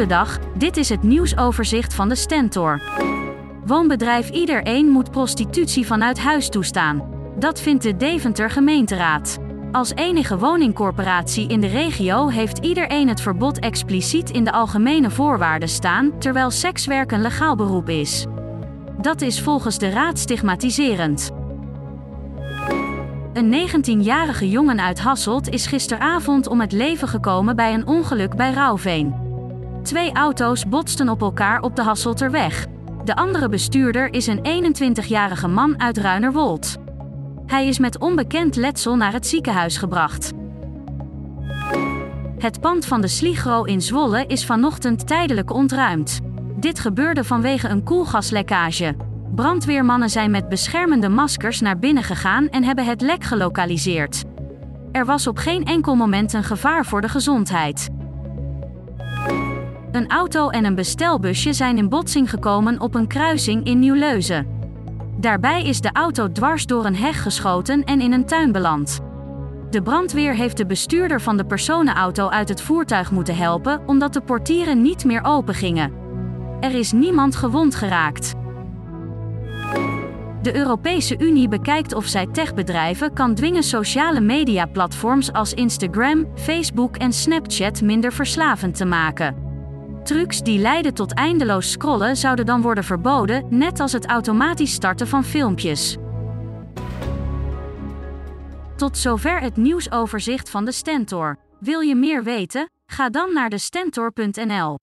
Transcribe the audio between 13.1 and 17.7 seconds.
verbod expliciet in de algemene voorwaarden staan, terwijl sekswerk een legaal